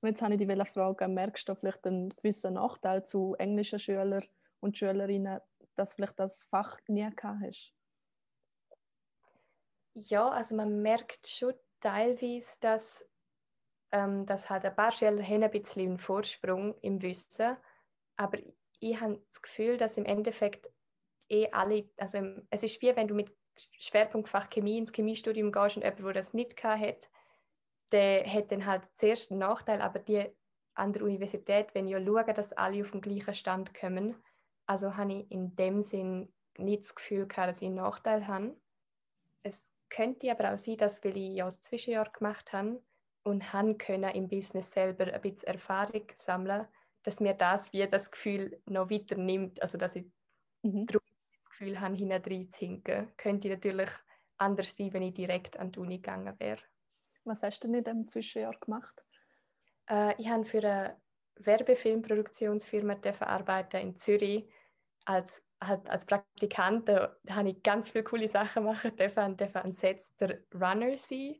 Und 0.00 0.08
jetzt 0.08 0.22
habe 0.22 0.34
ich 0.34 0.38
die 0.38 0.64
Frage, 0.64 1.08
merkst 1.08 1.48
du 1.48 1.54
vielleicht 1.54 1.86
einen 1.86 2.10
gewissen 2.10 2.54
Nachteil 2.54 3.04
zu 3.04 3.34
englischen 3.34 3.78
Schülern 3.78 4.24
und 4.60 4.78
Schülerinnen, 4.78 5.40
dass 5.74 5.94
vielleicht 5.94 6.18
das 6.18 6.44
Fach 6.44 6.78
nie 6.86 7.08
gehabt 7.16 7.40
hast? 7.42 7.74
Ja, 9.94 10.28
also 10.28 10.54
man 10.54 10.82
merkt 10.82 11.26
schon 11.26 11.54
teilweise, 11.80 12.60
dass, 12.60 13.08
ähm, 13.90 14.24
dass 14.26 14.48
halt 14.48 14.64
ein 14.64 14.76
paar 14.76 14.92
Schüler 14.92 15.22
haben 15.22 15.42
ein 15.42 15.50
bisschen 15.50 15.82
einen 15.82 15.98
Vorsprung 15.98 16.78
im 16.80 17.02
Wissen, 17.02 17.56
aber 18.16 18.38
ich 18.80 19.00
habe 19.00 19.20
das 19.26 19.42
Gefühl, 19.42 19.76
dass 19.76 19.96
im 19.96 20.04
Endeffekt 20.04 20.70
eh 21.28 21.50
alle, 21.50 21.90
also 21.96 22.18
es 22.50 22.62
ist 22.62 22.80
wie 22.80 22.94
wenn 22.94 23.08
du 23.08 23.14
mit 23.14 23.36
Schwerpunktfach 23.56 24.50
Chemie 24.50 24.78
ins 24.78 24.92
Chemiestudium 24.92 25.50
gehst 25.50 25.76
und 25.76 25.82
jemand, 25.82 25.98
der 26.00 26.12
das 26.12 26.32
nicht 26.32 26.62
hat, 26.62 27.10
der 27.92 28.26
hat 28.26 28.52
dann 28.52 28.66
halt 28.66 28.84
zuerst 28.94 29.30
einen 29.30 29.40
Nachteil, 29.40 29.80
aber 29.80 29.98
die 29.98 30.26
an 30.74 30.92
der 30.92 31.02
Universität, 31.02 31.74
wenn 31.74 31.88
ja 31.88 32.02
schauen, 32.02 32.34
dass 32.34 32.52
alle 32.52 32.82
auf 32.82 32.92
den 32.92 33.00
gleichen 33.00 33.34
Stand 33.34 33.74
kommen. 33.74 34.14
Also 34.66 34.96
habe 34.96 35.12
ich 35.12 35.30
in 35.30 35.56
dem 35.56 35.82
Sinn 35.82 36.32
nicht 36.56 36.82
das 36.82 36.94
Gefühl 36.94 37.26
gehabt, 37.26 37.48
dass 37.48 37.62
ich 37.62 37.66
einen 37.66 37.76
Nachteil 37.76 38.26
habe. 38.26 38.56
Es 39.42 39.74
könnte 39.90 40.30
aber 40.30 40.52
auch 40.52 40.58
sein, 40.58 40.76
dass 40.76 41.02
weil 41.04 41.16
ich 41.16 41.34
ja 41.34 41.46
das 41.46 41.62
Zwischenjahr 41.62 42.10
gemacht 42.10 42.52
habe 42.52 42.82
und 43.24 43.52
habe 43.52 43.74
können 43.76 44.14
im 44.14 44.28
Business 44.28 44.70
selber 44.70 45.12
ein 45.12 45.20
bisschen 45.20 45.48
Erfahrung 45.48 46.06
sammeln, 46.14 46.66
dass 47.02 47.20
mir 47.20 47.34
das 47.34 47.72
wie 47.72 47.86
das 47.86 48.10
Gefühl 48.10 48.60
noch 48.66 48.90
weiter 48.90 49.16
nimmt, 49.16 49.60
also 49.62 49.78
dass 49.78 49.96
ich 49.96 50.04
mhm. 50.62 50.86
das 50.86 51.02
Gefühl 51.50 51.80
habe, 51.80 51.96
hinten 51.96 52.50
zu 52.52 52.58
hinken. 52.58 53.12
Könnte 53.16 53.48
natürlich 53.48 53.90
anders 54.36 54.76
sein, 54.76 54.92
wenn 54.92 55.02
ich 55.02 55.14
direkt 55.14 55.58
an 55.58 55.72
die 55.72 55.78
Uni 55.78 55.96
gegangen 55.96 56.38
wäre. 56.38 56.60
Was 57.28 57.42
hast 57.42 57.62
du 57.64 57.68
denn 57.68 57.78
in 57.78 57.84
diesem 57.84 58.06
Zwischenjahr 58.06 58.56
gemacht? 58.58 59.02
Äh, 59.88 60.14
ich 60.20 60.28
habe 60.28 60.44
für 60.44 60.58
eine 60.58 60.96
Werbefilmproduktionsfirma 61.36 62.96
arbeiten 63.20 63.76
in 63.76 63.96
Zürich 63.96 64.48
als, 65.04 65.46
halt 65.60 65.88
als 65.88 66.04
Praktikant. 66.06 66.88
Da 66.88 67.16
habe 67.30 67.50
ich 67.50 67.62
ganz 67.62 67.90
viele 67.90 68.04
coole 68.04 68.28
Sachen 68.28 68.64
machen 68.64 68.94
dürfen. 68.96 69.32
Ich 69.32 69.36
durfte 69.36 69.62
an 69.62 69.72
Sets 69.72 70.14
der 70.16 70.40
Runner 70.54 70.96
sein. 70.98 71.36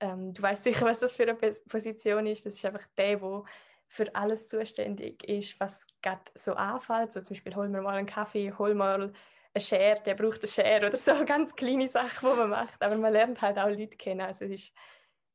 Ähm, 0.00 0.34
du 0.34 0.42
weißt 0.42 0.64
sicher, 0.64 0.86
was 0.86 1.00
das 1.00 1.16
für 1.16 1.24
eine 1.24 1.34
Position 1.34 2.26
ist. 2.26 2.46
Das 2.46 2.54
ist 2.54 2.64
einfach 2.64 2.86
der, 2.96 3.16
der 3.16 3.44
für 3.88 4.14
alles 4.14 4.48
zuständig 4.48 5.24
ist, 5.24 5.58
was 5.60 5.86
gerade 6.02 6.22
so 6.34 6.54
anfällt. 6.54 7.12
So 7.12 7.20
zum 7.20 7.34
Beispiel, 7.34 7.56
hol 7.56 7.68
mir 7.68 7.82
mal 7.82 7.96
einen 7.96 8.06
Kaffee, 8.06 8.52
hol 8.56 8.74
mal 8.74 9.12
eine 9.54 9.60
Schere, 9.64 10.00
der 10.02 10.14
braucht 10.14 10.40
eine 10.40 10.48
Schere 10.48 10.86
oder 10.86 10.98
so 10.98 11.12
ganz 11.24 11.54
kleine 11.56 11.88
Sachen, 11.88 12.30
die 12.30 12.36
man 12.36 12.50
macht. 12.50 12.80
Aber 12.82 12.96
man 12.96 13.12
lernt 13.12 13.40
halt 13.40 13.58
auch 13.58 13.68
Leute 13.68 13.96
kennen. 13.96 14.20
Also 14.20 14.44
es 14.44 14.52
ist, 14.52 14.72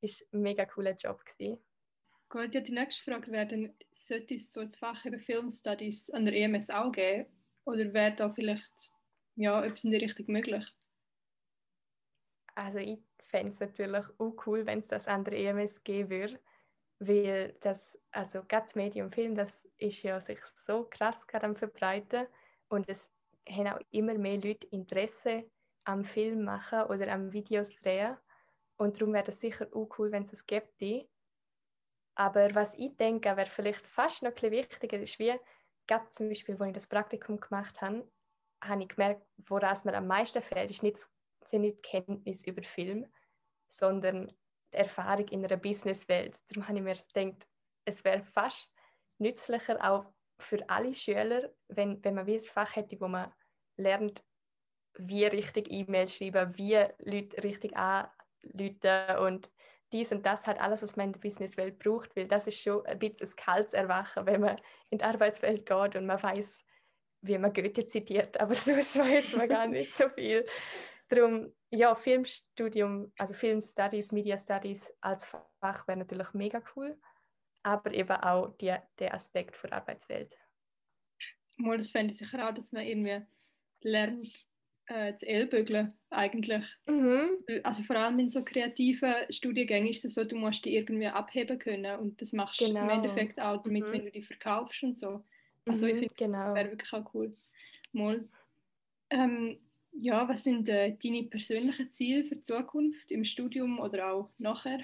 ein 0.03 0.41
mega 0.41 0.65
cooler 0.65 0.95
Job 0.95 1.23
gewesen. 1.25 1.59
Gut, 2.29 2.53
ja, 2.53 2.61
die 2.61 2.71
nächste 2.71 3.03
Frage 3.03 3.31
wäre 3.31 3.47
dann, 3.47 3.73
sollte 3.91 4.35
es 4.35 4.51
so 4.51 4.59
ein 4.59 4.67
Fach 4.67 5.05
über 5.05 5.19
Film 5.19 5.49
Studies 5.49 6.09
an 6.09 6.25
der 6.25 6.33
EMS 6.33 6.69
auch 6.69 6.91
geben? 6.91 7.27
Oder 7.65 7.93
wäre 7.93 8.15
da 8.15 8.29
vielleicht 8.29 8.91
ja, 9.35 9.63
etwas 9.63 9.83
in 9.83 9.91
die 9.91 9.97
Richtung 9.97 10.25
möglich? 10.27 10.65
Also 12.55 12.79
ich 12.79 12.99
fände 13.25 13.51
es 13.51 13.59
natürlich 13.59 14.05
auch 14.17 14.35
cool, 14.45 14.65
wenn 14.65 14.79
es 14.79 14.87
das 14.87 15.07
an 15.07 15.23
der 15.23 15.37
EMS 15.37 15.83
geben 15.83 16.09
würde, 16.09 16.39
weil 16.99 17.55
das, 17.61 17.99
also 18.11 18.43
gerade 18.43 18.65
das 18.65 18.75
Medium 18.75 19.11
Film, 19.11 19.35
das 19.35 19.67
ist 19.77 20.03
ja 20.03 20.19
sich 20.19 20.39
so 20.65 20.87
krass 20.89 21.25
gerade 21.27 21.45
am 21.45 21.55
verbreiten 21.55 22.27
und 22.67 22.87
es 22.89 23.09
haben 23.49 23.67
auch 23.67 23.79
immer 23.91 24.13
mehr 24.15 24.37
Leute 24.37 24.67
Interesse 24.67 25.49
am 25.83 26.05
Film 26.05 26.43
machen 26.43 26.83
oder 26.83 27.11
am 27.11 27.33
Videos 27.33 27.75
drehen 27.75 28.17
und 28.77 28.99
darum 28.99 29.13
wäre 29.13 29.29
es 29.29 29.39
sicher 29.39 29.67
auch 29.73 29.89
cool, 29.97 30.11
wenn 30.11 30.23
es 30.23 30.33
es 30.33 30.45
gäbe. 30.45 31.07
Aber 32.15 32.53
was 32.53 32.75
ich 32.75 32.95
denke, 32.97 33.35
wäre 33.35 33.49
vielleicht 33.49 33.85
fast 33.87 34.23
noch 34.23 34.31
ein 34.31 34.51
wichtiger, 34.51 34.99
ist 34.99 35.19
wie, 35.19 35.33
gerade 35.87 36.09
zum 36.11 36.29
Beispiel, 36.29 36.55
als 36.55 36.67
ich 36.67 36.73
das 36.73 36.87
Praktikum 36.87 37.39
gemacht 37.39 37.81
habe, 37.81 38.07
habe 38.63 38.83
ich 38.83 38.89
gemerkt, 38.89 39.25
woran 39.47 39.77
mir 39.83 39.95
am 39.95 40.07
meisten 40.07 40.41
fehlt, 40.41 40.71
ist 40.71 40.83
nicht, 40.83 40.97
sind 41.45 41.61
nicht 41.61 41.77
die 41.77 41.81
Kenntnis 41.81 42.45
über 42.45 42.63
Film, 42.63 43.11
sondern 43.67 44.31
die 44.73 44.77
Erfahrung 44.77 45.27
in 45.29 45.43
einer 45.43 45.57
Businesswelt. 45.57 46.39
Darum 46.47 46.67
habe 46.67 46.77
ich 46.77 46.83
mir 46.83 46.95
gedacht, 46.95 47.47
es 47.85 48.03
wäre 48.03 48.23
fast 48.23 48.71
nützlicher 49.17 49.77
auch 49.83 50.05
für 50.39 50.67
alle 50.69 50.93
Schüler, 50.93 51.53
wenn, 51.67 52.03
wenn 52.03 52.15
man 52.15 52.25
wie 52.25 52.35
ein 52.35 52.41
Fach 52.41 52.75
hätte, 52.75 52.99
wo 52.99 53.07
man 53.07 53.33
lernt, 53.77 54.23
wie 54.97 55.25
richtig 55.25 55.71
E-Mails 55.71 56.15
schreiben, 56.15 56.55
wie 56.57 56.77
Leute 56.99 57.43
richtig 57.43 57.75
anrufen 58.43 59.25
und 59.25 59.49
dies 59.93 60.11
und 60.11 60.25
das 60.25 60.47
hat 60.47 60.59
alles, 60.59 60.81
was 60.81 60.95
man 60.95 61.07
in 61.07 61.13
der 61.13 61.19
Businesswelt 61.19 61.77
braucht, 61.79 62.15
weil 62.15 62.27
das 62.27 62.47
ist 62.47 62.61
schon 62.61 62.85
ein 62.85 62.97
bisschen 62.97 63.27
ein 63.27 63.35
kaltes 63.35 63.73
Erwachen, 63.73 64.25
wenn 64.25 64.41
man 64.41 64.59
in 64.89 64.97
die 64.97 65.03
Arbeitswelt 65.03 65.65
geht 65.65 65.95
und 65.95 66.05
man 66.07 66.21
weiß, 66.21 66.63
wie 67.21 67.37
man 67.37 67.53
Goethe 67.53 67.87
zitiert, 67.87 68.39
aber 68.39 68.55
sonst 68.55 68.97
weiß 68.97 69.35
man 69.35 69.47
gar 69.47 69.67
nicht 69.67 69.93
so 69.93 70.09
viel. 70.09 70.45
Darum, 71.09 71.53
ja, 71.69 71.93
Filmstudium, 71.95 73.13
also 73.17 73.33
Film 73.33 73.61
Studies, 73.61 74.11
Media 74.11 74.37
Studies 74.37 74.91
als 74.99 75.25
Fach 75.25 75.87
wäre 75.87 75.99
natürlich 75.99 76.33
mega 76.33 76.61
cool, 76.75 76.99
aber 77.61 77.93
eben 77.93 78.17
auch 78.17 78.57
die, 78.57 78.75
der 78.99 79.13
Aspekt 79.13 79.61
der 79.63 79.73
Arbeitswelt. 79.73 80.35
Das 81.57 81.91
fände 81.91 82.11
ich 82.11 82.17
sicher 82.17 82.49
auch, 82.49 82.53
dass 82.53 82.71
man 82.71 82.83
irgendwie 82.83 83.21
lernt, 83.81 84.45
äh, 84.87 85.15
zu 85.17 85.27
Ellbügeln 85.27 85.93
eigentlich. 86.09 86.65
Mhm. 86.87 87.29
Also 87.63 87.83
vor 87.83 87.95
allem 87.95 88.19
in 88.19 88.29
so 88.29 88.43
kreativen 88.43 89.13
Studiengängen 89.29 89.89
ist 89.89 90.05
es 90.05 90.15
so, 90.15 90.23
du 90.23 90.35
musst 90.35 90.65
die 90.65 90.75
irgendwie 90.75 91.07
abheben 91.07 91.59
können 91.59 91.99
und 91.99 92.21
das 92.21 92.33
machst 92.33 92.61
du 92.61 92.65
genau. 92.65 92.83
im 92.83 92.89
Endeffekt 92.89 93.39
auch 93.39 93.61
damit, 93.63 93.87
mhm. 93.87 93.91
wenn 93.91 94.05
du 94.05 94.11
die 94.11 94.21
verkaufst 94.21 94.83
und 94.83 94.99
so. 94.99 95.21
Also 95.65 95.85
mhm, 95.85 95.91
ich 95.91 95.99
finde, 95.99 96.15
genau. 96.15 96.45
das 96.45 96.55
wäre 96.55 96.69
wirklich 96.71 96.93
auch 96.93 97.13
cool. 97.13 97.31
Mal. 97.93 98.27
Ähm, 99.09 99.59
ja, 99.91 100.27
was 100.27 100.43
sind 100.43 100.67
äh, 100.69 100.97
deine 101.01 101.23
persönlichen 101.23 101.91
Ziele 101.91 102.23
für 102.23 102.35
die 102.35 102.43
Zukunft 102.43 103.11
im 103.11 103.23
Studium 103.23 103.79
oder 103.79 104.11
auch 104.11 104.29
nachher? 104.37 104.79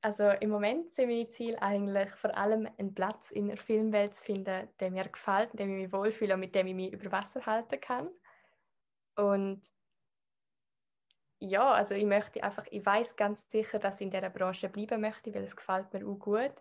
Also 0.00 0.28
im 0.28 0.50
Moment 0.50 0.92
sind 0.92 1.08
meine 1.08 1.28
Ziele 1.30 1.62
eigentlich 1.62 2.10
vor 2.10 2.36
allem 2.36 2.68
einen 2.76 2.94
Platz 2.94 3.30
in 3.30 3.48
der 3.48 3.56
Filmwelt 3.56 4.14
zu 4.14 4.24
finden, 4.24 4.68
der 4.78 4.90
mir 4.90 5.04
gefällt, 5.04 5.58
dem 5.58 5.70
ich 5.70 5.84
mich 5.84 5.92
wohlfühle 5.92 6.34
und 6.34 6.40
mit 6.40 6.54
dem 6.54 6.66
ich 6.66 6.74
mich 6.74 6.92
über 6.92 7.10
Wasser 7.10 7.46
halten 7.46 7.80
kann. 7.80 8.08
Und 9.16 9.62
ja, 11.40 11.72
also 11.72 11.94
ich 11.94 12.04
möchte 12.04 12.42
einfach, 12.42 12.66
ich 12.70 12.84
weiß 12.84 13.16
ganz 13.16 13.50
sicher, 13.50 13.78
dass 13.78 14.00
ich 14.00 14.06
in 14.06 14.10
dieser 14.10 14.30
Branche 14.30 14.68
bleiben 14.68 15.00
möchte, 15.00 15.34
weil 15.34 15.44
es 15.44 15.56
gefällt 15.56 15.92
mir 15.92 16.06
auch 16.06 16.18
gut. 16.18 16.54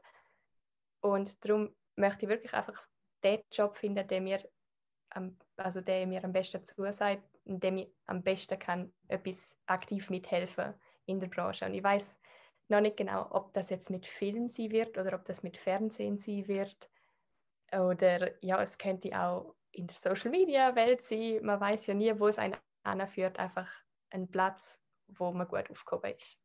Und 1.01 1.43
darum 1.43 1.75
möchte 1.95 2.25
ich 2.25 2.29
wirklich 2.29 2.53
einfach 2.53 2.81
den 3.23 3.41
Job 3.51 3.77
finden, 3.77 4.07
der 4.07 4.21
mir, 4.21 4.49
am, 5.11 5.37
also 5.57 5.81
der 5.81 6.05
mir 6.07 6.23
am 6.23 6.33
besten 6.33 6.63
zusagt, 6.65 7.23
in 7.45 7.59
dem 7.59 7.77
ich 7.77 7.89
am 8.05 8.23
besten 8.23 8.59
kann 8.59 8.93
etwas 9.07 9.57
aktiv 9.65 10.09
mithelfen 10.09 10.73
in 11.05 11.19
der 11.19 11.27
Branche. 11.27 11.65
Und 11.65 11.73
ich 11.73 11.83
weiß 11.83 12.19
noch 12.69 12.81
nicht 12.81 12.97
genau, 12.97 13.27
ob 13.31 13.53
das 13.53 13.69
jetzt 13.69 13.89
mit 13.89 14.05
Film 14.05 14.47
sein 14.47 14.71
wird 14.71 14.97
oder 14.97 15.15
ob 15.15 15.25
das 15.25 15.43
mit 15.43 15.57
Fernsehen 15.57 16.17
sein 16.17 16.47
wird. 16.47 16.89
Oder 17.71 18.43
ja, 18.43 18.61
es 18.61 18.77
könnte 18.77 19.17
auch 19.19 19.55
in 19.73 19.87
der 19.87 19.95
Social 19.95 20.31
Media 20.31 20.75
Welt 20.75 21.01
sein. 21.01 21.39
Man 21.43 21.59
weiß 21.59 21.87
ja 21.87 21.93
nie, 21.93 22.17
wo 22.19 22.27
es 22.27 22.37
einen 22.37 22.55
anführt. 22.83 23.37
Einfach 23.39 23.69
ein 24.11 24.29
Platz, 24.29 24.79
wo 25.07 25.31
man 25.31 25.47
gut 25.47 25.69
aufgehoben 25.69 26.13
ist. 26.15 26.37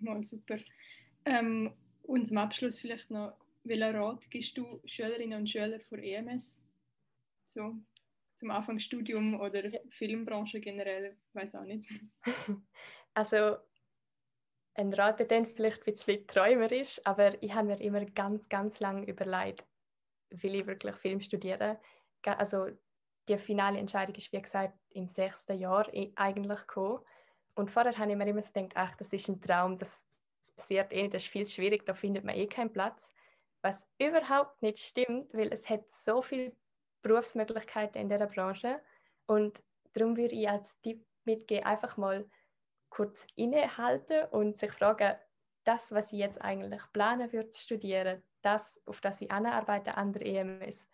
Mal 0.00 0.22
super. 0.22 0.58
Ähm, 1.24 1.74
und 2.02 2.26
zum 2.26 2.38
Abschluss 2.38 2.80
vielleicht 2.80 3.10
noch, 3.10 3.36
welchen 3.64 3.96
Rat 3.96 4.28
gibst 4.30 4.56
du 4.56 4.80
Schülerinnen 4.84 5.38
und 5.38 5.48
Schülern 5.48 5.80
von 5.80 6.02
EMS? 6.02 6.60
So 7.46 7.76
zum 8.36 8.50
Anfang 8.50 8.80
Studium 8.80 9.38
oder 9.40 9.70
Filmbranche 9.90 10.60
generell, 10.60 11.16
weiß 11.32 11.54
auch 11.54 11.64
nicht. 11.64 11.88
Also 13.14 13.58
ein 14.72 14.94
Rat, 14.94 15.18
der 15.18 15.26
dann 15.26 15.46
vielleicht 15.46 15.80
ein 15.80 15.92
bisschen 15.92 16.26
träumerisch, 16.26 16.98
aber 17.04 17.40
ich 17.42 17.52
habe 17.52 17.68
mir 17.68 17.80
immer 17.82 18.06
ganz, 18.06 18.48
ganz 18.48 18.80
lange 18.80 19.06
überlegt, 19.06 19.66
will 20.32 20.54
ich 20.54 20.66
wirklich 20.66 20.96
Film 20.96 21.20
studieren. 21.20 21.76
Also 22.24 22.68
die 23.28 23.38
finale 23.38 23.78
Entscheidung 23.78 24.14
ist, 24.14 24.32
wie 24.32 24.42
gesagt, 24.42 24.78
im 24.90 25.06
sechsten 25.06 25.58
Jahr 25.58 25.88
eigentlich 26.16 26.60
gekommen. 26.60 27.00
Und 27.54 27.70
vorher 27.70 27.96
habe 27.98 28.10
ich 28.10 28.16
mir 28.16 28.26
immer 28.26 28.42
so 28.42 28.52
gedacht, 28.52 28.72
ach, 28.74 28.94
das 28.96 29.12
ist 29.12 29.28
ein 29.28 29.40
Traum, 29.40 29.78
das, 29.78 30.08
das 30.40 30.52
passiert 30.52 30.92
eh 30.92 31.02
nicht, 31.02 31.14
das 31.14 31.22
ist 31.22 31.30
viel 31.30 31.46
schwierig, 31.46 31.84
da 31.84 31.94
findet 31.94 32.24
man 32.24 32.34
eh 32.34 32.46
keinen 32.46 32.72
Platz. 32.72 33.12
Was 33.60 33.88
überhaupt 33.98 34.60
nicht 34.62 34.78
stimmt, 34.78 35.32
weil 35.34 35.52
es 35.52 35.68
hat 35.68 35.88
so 35.90 36.22
viele 36.22 36.52
Berufsmöglichkeiten 37.02 38.00
in 38.00 38.08
dieser 38.08 38.26
Branche. 38.26 38.80
Und 39.26 39.62
darum 39.92 40.16
würde 40.16 40.34
ich 40.34 40.48
als 40.48 40.80
Tipp 40.80 41.04
mitgeben, 41.24 41.64
einfach 41.64 41.96
mal 41.96 42.28
kurz 42.88 43.26
innehalten 43.36 44.24
und 44.30 44.58
sich 44.58 44.72
fragen, 44.72 45.16
das, 45.64 45.92
was 45.92 46.12
ich 46.12 46.18
jetzt 46.18 46.42
eigentlich 46.42 46.82
planen 46.92 47.32
würde 47.32 47.50
zu 47.50 47.62
studieren, 47.62 48.22
das, 48.42 48.80
auf 48.86 49.00
das 49.00 49.20
ich 49.20 49.30
anarbeite 49.30 49.96
an 49.96 50.12
der 50.12 50.26
EMS, 50.26 50.88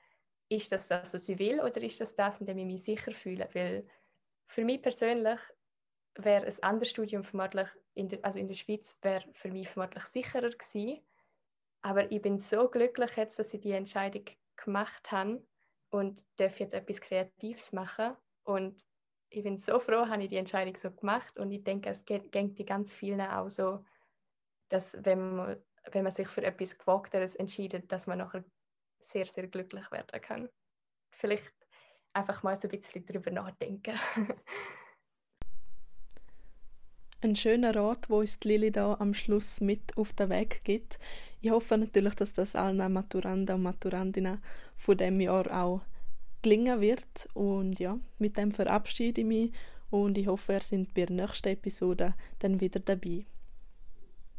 ist 0.48 0.72
das 0.72 0.88
das, 0.88 1.12
was 1.12 1.28
ich 1.28 1.38
will 1.38 1.60
oder 1.60 1.80
ist 1.82 2.00
das 2.00 2.14
das, 2.14 2.40
in 2.40 2.46
dem 2.46 2.58
ich 2.58 2.66
mich 2.66 2.84
sicher 2.84 3.12
fühle? 3.12 3.48
Weil 3.52 3.86
für 4.46 4.64
mich 4.64 4.80
persönlich 4.80 5.40
wäre 6.14 6.46
ein 6.46 6.62
anderes 6.62 6.90
Studium 6.90 7.22
vermutlich, 7.22 7.68
in 7.94 8.08
der, 8.08 8.24
also 8.24 8.38
in 8.38 8.48
der 8.48 8.54
Schweiz, 8.54 8.98
wäre 9.02 9.24
für 9.32 9.50
mich 9.50 9.68
vermutlich 9.68 10.04
sicherer 10.04 10.50
gewesen. 10.50 11.00
Aber 11.82 12.10
ich 12.10 12.22
bin 12.22 12.38
so 12.38 12.68
glücklich 12.68 13.16
jetzt, 13.16 13.38
dass 13.38 13.54
ich 13.54 13.60
die 13.60 13.72
Entscheidung 13.72 14.24
gemacht 14.56 15.12
habe 15.12 15.46
und 15.90 16.24
darf 16.40 16.58
jetzt 16.58 16.74
etwas 16.74 17.00
Kreatives 17.00 17.72
machen. 17.72 18.16
Und 18.42 18.82
ich 19.30 19.42
bin 19.42 19.58
so 19.58 19.78
froh, 19.78 20.08
habe 20.08 20.24
ich 20.24 20.30
die 20.30 20.36
Entscheidung 20.36 20.76
so 20.76 20.90
gemacht. 20.90 21.38
Und 21.38 21.52
ich 21.52 21.62
denke, 21.62 21.90
es 21.90 22.04
geht, 22.04 22.32
geht 22.32 22.58
die 22.58 22.64
ganz 22.64 22.92
vielen 22.92 23.20
auch 23.20 23.48
so, 23.48 23.84
dass 24.68 24.96
wenn 25.04 25.36
man 25.36 25.62
wenn 25.92 26.04
man 26.04 26.12
sich 26.12 26.28
für 26.28 26.42
etwas 26.42 26.76
Gewagteres 26.78 27.34
entscheidet, 27.34 27.90
dass 27.90 28.06
man 28.06 28.18
nachher 28.18 28.44
sehr, 29.00 29.26
sehr 29.26 29.46
glücklich 29.46 29.90
werden 29.90 30.20
kann. 30.20 30.48
Vielleicht 31.10 31.52
einfach 32.12 32.42
mal 32.42 32.60
so 32.60 32.68
ein 32.68 32.78
bisschen 32.78 33.04
darüber 33.06 33.30
nachdenken. 33.30 33.98
Ein 37.20 37.34
schöner 37.34 37.74
Rat, 37.74 38.08
wo 38.08 38.20
uns 38.20 38.38
Lili 38.44 38.70
da 38.70 38.94
am 39.00 39.12
Schluss 39.12 39.60
mit 39.60 39.96
auf 39.96 40.12
den 40.12 40.30
Weg 40.30 40.62
gibt. 40.62 41.00
ich 41.40 41.50
hoffe 41.50 41.76
natürlich, 41.76 42.14
dass 42.14 42.32
das 42.32 42.54
allen 42.54 42.92
Maturanden 42.92 43.56
und 43.56 43.62
Maturandinnen 43.62 44.40
von 44.76 44.96
dem 44.96 45.20
Jahr 45.20 45.50
auch 45.52 45.80
gelingen 46.42 46.80
wird. 46.80 47.28
Und 47.34 47.80
ja, 47.80 47.98
mit 48.18 48.36
dem 48.36 48.52
verabschiede 48.52 49.22
ich 49.22 49.26
mich 49.26 49.52
und 49.90 50.16
ich 50.16 50.28
hoffe, 50.28 50.52
ihr 50.52 50.60
seid 50.60 50.94
bei 50.94 51.06
der 51.06 51.16
nächsten 51.16 51.48
Episode 51.48 52.14
dann 52.38 52.60
wieder 52.60 52.78
dabei. 52.78 53.24